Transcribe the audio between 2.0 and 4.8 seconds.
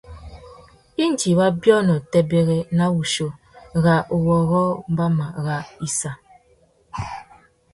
têbêrê na wuchiô râ uwôrrô